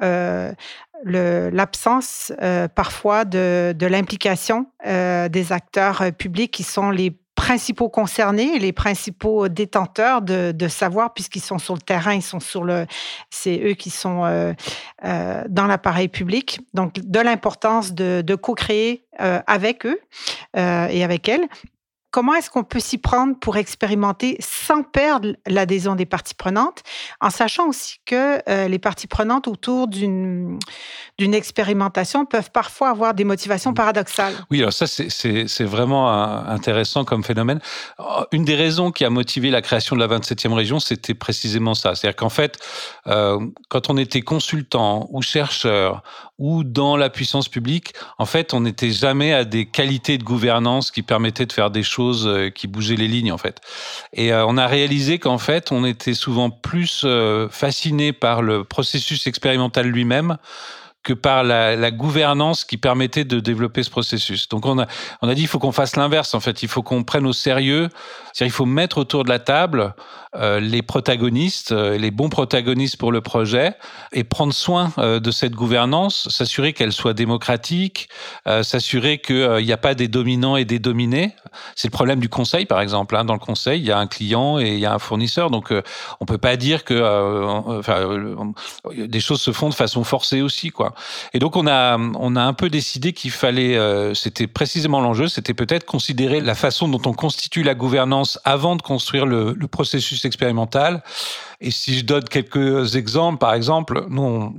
[1.04, 7.18] l'absence euh, parfois de, de l'implication euh, des acteurs euh, publics qui sont les
[7.50, 12.64] principaux concernés, les principaux détenteurs de, savoir, puisqu'ils sont sur le terrain, ils sont sur
[12.64, 12.86] le,
[13.32, 14.54] c'est eux qui sont euh,
[15.04, 16.60] euh, dans l'appareil public.
[16.76, 20.00] Donc, de l'importance de, de co-créer euh, avec eux
[20.56, 21.48] et avec elles
[22.12, 26.82] Comment est-ce qu'on peut s'y prendre pour expérimenter sans perdre l'adhésion des parties prenantes,
[27.22, 30.60] en sachant aussi que euh, les parties prenantes autour d'une
[31.20, 33.76] expérimentation peuvent parfois avoir des motivations mmh.
[33.76, 37.60] paradoxales Oui, alors ça, c'est vraiment intéressant comme phénomène.
[38.00, 41.76] Oh, une des raisons qui a motivé la création de la 27e région, c'était précisément
[41.76, 41.96] ça.
[41.96, 42.58] C'est-à-dire qu'en fait,
[43.08, 46.04] euh, quand on était consultant ou chercheur
[46.38, 50.90] ou dans la puissance publique, en fait, on n'était jamais à des qualités de gouvernance
[50.90, 53.62] qui permettaient de faire des choses euh, qui bougeaient les lignes, en fait.
[54.14, 58.64] Et euh, on a réalisé qu'en fait, on était souvent plus euh, fasciné par le
[58.64, 60.38] processus expérimental lui-même
[61.04, 64.50] que par la, gouvernance qui permettait de développer ce processus.
[64.50, 64.88] Donc on a,
[65.22, 67.34] on a dit il faut qu'on fasse l'inverse en fait, il faut qu'on prenne au
[67.34, 67.90] sérieux,
[68.34, 69.96] c'est-à-dire il faut mettre autour de la table
[70.36, 73.74] les protagonistes, euh, les bons protagonistes pour le projet
[74.12, 78.10] et prendre soin euh, de cette gouvernance, s'assurer qu'elle soit démocratique,
[78.62, 81.36] s'assurer qu'il n'y a pas des dominants et des dominés.
[81.76, 83.16] C'est le problème du conseil par exemple.
[83.16, 83.26] Hein.
[83.26, 85.74] Dans le conseil, il y a un client et il y a un fournisseur, donc
[86.20, 86.96] on peut pas dire que
[88.96, 90.94] des choses se font de façon forcée aussi quoi.
[91.34, 95.28] Et donc on a on a un peu décidé qu'il fallait, euh, c'était précisément l'enjeu,
[95.28, 100.19] c'était peut-être considérer la façon dont on constitue la gouvernance avant de construire le, processus
[100.26, 101.04] expérimental.
[101.62, 104.54] Et si je donne quelques exemples, par exemple, nous on,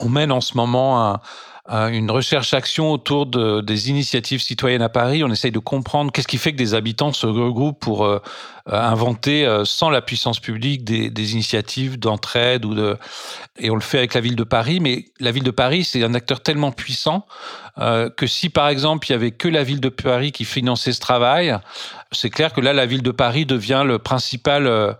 [0.00, 1.20] on mène en ce moment un,
[1.68, 5.22] une recherche-action autour de, des initiatives citoyennes à Paris.
[5.22, 8.20] On essaye de comprendre qu'est-ce qui fait que des habitants se regroupent pour euh,
[8.70, 12.64] euh, inventer, euh, sans la puissance publique, des, initiatives d'entraide.
[13.58, 14.80] Et on le fait avec la ville de Paris.
[14.80, 17.26] Mais la ville de Paris, c'est un acteur tellement puissant
[17.76, 20.98] que si, par exemple, il y avait que la ville de Paris qui finançait ce
[20.98, 21.56] travail,
[22.10, 24.96] c'est clair que là, la ville de Paris devient le principal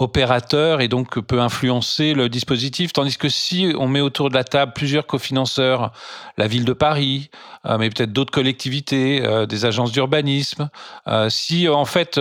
[0.00, 2.92] opérateur et donc peut influencer le dispositif.
[2.92, 5.92] Tandis que si on met autour de la table plusieurs cofinanceurs,
[6.38, 7.30] la ville de Paris,
[7.66, 10.70] euh, mais peut-être d'autres collectivités, euh, des agences d'urbanisme,
[11.06, 12.18] euh, si en fait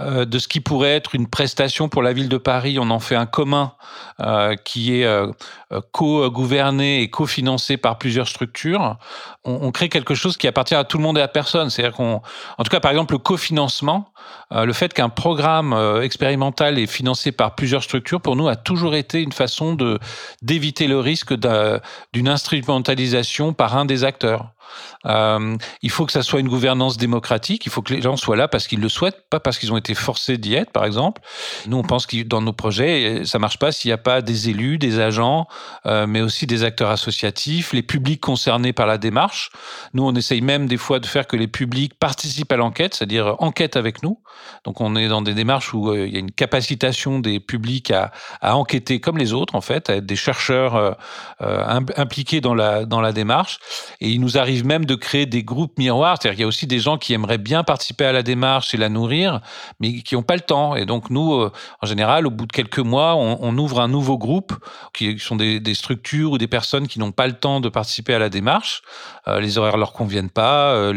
[0.00, 3.16] de ce qui pourrait être une prestation pour la ville de Paris, on en fait
[3.16, 3.72] un commun
[4.64, 5.06] qui est
[5.92, 8.96] co-gouverné et cofinancé par plusieurs structures,
[9.44, 11.70] on, on, crée quelque chose qui appartient à tout le monde et à personne.
[11.70, 12.22] C'est-à-dire qu'on,
[12.58, 14.12] en tout cas par exemple le cofinancement,
[14.50, 19.20] le fait qu'un programme expérimental est financé par plusieurs structures, pour nous a toujours été
[19.20, 19.98] une façon de
[20.42, 21.34] d'éviter le risque
[22.12, 24.50] d'une instrumentalisation par un des acteurs.
[25.06, 27.66] Euh, il faut que ça soit une gouvernance démocratique.
[27.66, 29.76] Il faut que les gens soient là parce qu'ils le souhaitent, pas parce qu'ils ont
[29.76, 31.22] été forcés d'y être, par exemple.
[31.66, 34.50] Nous, on pense que dans nos projets, ça marche pas s'il n'y a pas des
[34.50, 35.46] élus, des agents,
[35.86, 39.50] euh, mais aussi des acteurs associatifs, les publics concernés par la démarche.
[39.94, 43.36] Nous, on essaye même des fois de faire que les publics participent à l'enquête, c'est-à-dire
[43.38, 44.18] enquêtent avec nous.
[44.64, 47.90] Donc, on est dans des démarches où euh, il y a une capacitation des publics
[47.90, 50.96] à, à, enquêter comme les autres, en fait, à être des chercheurs
[51.40, 53.58] euh, impliqués dans la, dans la démarche.
[54.00, 56.66] Et il nous arrive même de créer des groupes miroirs, c'est-à-dire qu'il y a aussi
[56.66, 59.40] des gens qui aimeraient bien participer à la démarche et la nourrir,
[59.80, 60.76] mais qui n'ont pas le temps.
[60.76, 61.48] Et donc, nous,
[61.80, 64.54] en général, au bout de quelques mois, on, ouvre un nouveau groupe
[64.94, 68.18] qui sont des, structures ou des personnes qui n'ont pas le temps de participer à
[68.18, 68.82] la démarche.
[69.28, 70.92] Euh, les horaires leur conviennent pas, euh,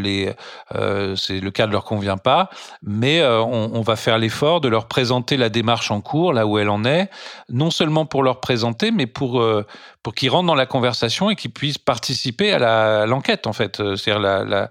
[0.76, 2.49] euh, c'est le cadre leur convient pas,
[2.82, 6.58] mais euh, on, va faire l'effort de leur présenter la démarche en cours, là où
[6.58, 7.10] elle en est,
[7.49, 9.65] non seulement pour leur présenter, mais pour euh,
[10.04, 14.19] pour qu'ils rentrent dans la conversation et qu'ils puissent participer à l'enquête en fait, c'est-à-dire
[14.19, 14.69] la, la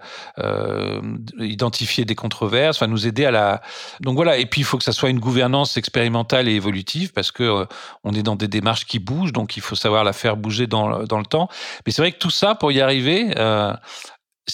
[1.39, 3.61] identifier des controverses, enfin nous aider à la.
[4.01, 7.31] Donc voilà, et puis il faut que ça soit une gouvernance expérimentale et évolutive parce
[7.31, 7.65] que
[8.03, 11.03] on est dans des démarches qui bougent, donc il faut savoir la faire bouger dans,
[11.03, 11.47] dans le temps.
[11.85, 13.73] Mais c'est vrai que tout ça, pour y arriver, euh,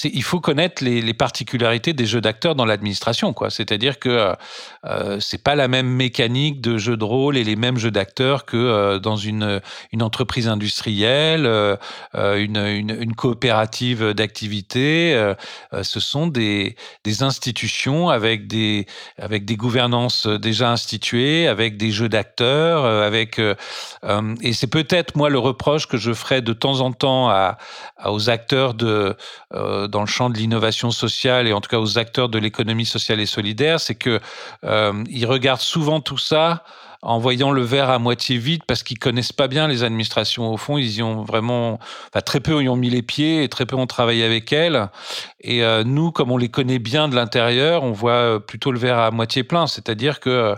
[0.03, 3.33] il faut connaître les, particularités des jeux d'acteurs dans l'administration.
[3.49, 4.35] C'est-à-dire que
[4.85, 8.45] euh, c'est pas la même mécanique de jeu de rôle et les mêmes jeux d'acteurs
[8.45, 9.61] que euh, dans une,
[9.99, 11.77] entreprise industrielle, euh,
[12.15, 15.13] une, coopérative d'activité.
[15.13, 15.33] Euh,
[15.81, 16.75] ce sont des,
[17.21, 18.85] institutions avec des
[19.17, 25.39] avec des gouvernances déjà instituées, avec des jeux d'acteurs, avec et c'est peut-être moi le
[25.39, 27.55] reproche que je ferai de temps en temps
[28.05, 29.15] aux acteurs de
[29.87, 33.19] dans le champ de l'innovation sociale et en tout cas aux acteurs de l'économie sociale
[33.19, 34.19] et solidaire, c'est que
[34.63, 36.63] euh, ils regardent souvent tout ça
[37.01, 40.51] en voyant le verre à moitié vide parce qu'ils connaissent pas bien les administrations.
[40.51, 43.47] Au fond, ils y ont vraiment, enfin, très peu y ont mis les pieds et
[43.47, 44.89] très peu ont travaillé avec elles.
[45.39, 48.99] Et euh, nous, comme on les connaît bien de l'intérieur, on voit plutôt le verre
[48.99, 50.55] à moitié plein, c'est-à-dire que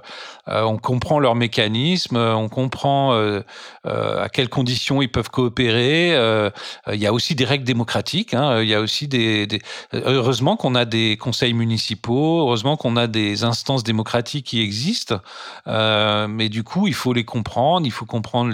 [0.48, 3.42] euh, on comprend leurs mécanismes, on comprend euh,
[3.86, 6.16] euh, à quelles conditions ils peuvent coopérer.
[6.16, 6.50] Euh,
[6.92, 8.34] il y a aussi des règles démocratiques.
[8.34, 9.48] Hein, y a aussi des,
[9.94, 15.20] heureusement qu'on a des conseils municipaux, heureusement qu'on a des instances démocratiques qui existent.
[15.68, 17.86] mais du coup, il faut les comprendre.
[17.86, 18.54] Il faut comprendre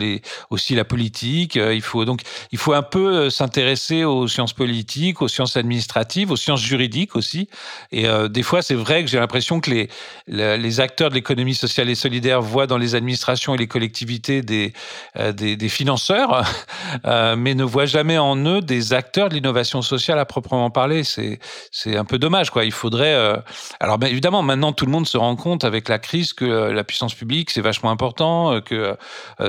[0.50, 1.56] aussi la politique.
[1.56, 2.22] il faut donc
[2.52, 7.50] il faut un peu s'intéresser aux sciences politiques, aux sciences administratives, aux sciences juridiques aussi.
[7.92, 9.88] Et des fois, c'est vrai que j'ai l'impression que
[10.28, 14.74] les acteurs de l'économie sociale sociale et solidaire dans les administrations et les collectivités des,
[15.18, 16.44] euh, des, financeurs,
[17.06, 21.04] euh, mais ne voit jamais en eux des acteurs de l'innovation sociale à proprement parler.
[21.04, 21.40] C'est,
[21.86, 22.66] un peu dommage, quoi.
[22.66, 23.14] Il faudrait.
[23.14, 23.38] Euh...
[23.80, 26.84] Alors, bien évidemment, maintenant, tout le monde se rend compte avec la crise que la
[26.84, 28.96] puissance publique, c'est vachement important, que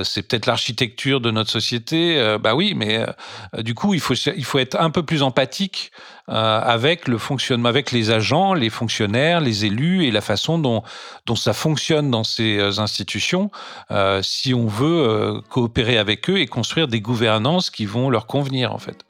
[0.03, 2.37] c'est peut-être l'architecture de notre société.
[2.41, 3.05] bah oui, mais
[3.59, 5.91] du coup, il faut, il faut être un peu plus empathique
[6.29, 10.83] avec le fonctionnement, avec les agents, les fonctionnaires, les élus et la façon dont,
[11.27, 13.51] dont ça fonctionne dans dans ces euh, institutions
[13.93, 18.27] euh, si on veut euh, coopérer avec eux et construire des gouvernances qui vont leur
[18.27, 19.05] convenir en fait.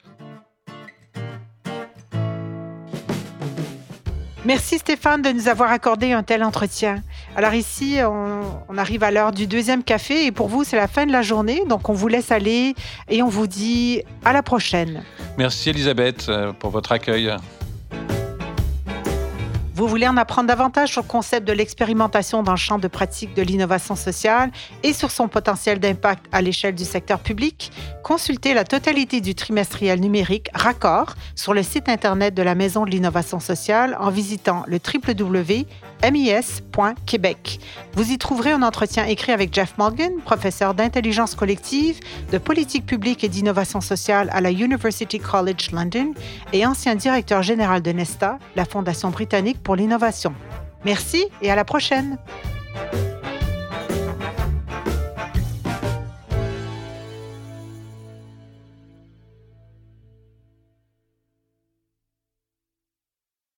[4.49, 7.03] Merci Stéphane de nous avoir accordé un tel entretien.
[7.35, 11.05] Alors ici, on, arrive à l'heure du deuxième café et pour vous, c'est la fin
[11.05, 11.61] de la journée.
[11.69, 12.73] Donc on vous laisse aller
[13.09, 15.03] et on vous dit à la prochaine.
[15.37, 17.31] Merci Elisabeth pour votre accueil.
[19.79, 23.33] Vous voulez en apprendre davantage sur le concept de l'expérimentation dans le champ de pratique
[23.33, 24.51] de l'innovation sociale
[24.83, 27.71] et sur son potentiel d'impact à l'échelle du secteur public?
[28.03, 32.89] Consultez la totalité du trimestriel numérique Raccord sur le site Internet de la Maison de
[32.89, 34.79] l'innovation sociale en visitant le
[36.03, 37.59] www.mis.québec.
[37.93, 41.99] Vous y trouverez un entretien écrit avec Jeff Morgan, professeur d'intelligence collective,
[42.31, 46.13] de politique publique et d'innovation sociale à la University College London
[46.53, 50.33] et ancien directeur général de Nesta, la fondation britannique pour l'innovation.
[50.85, 52.17] Merci et à la prochaine.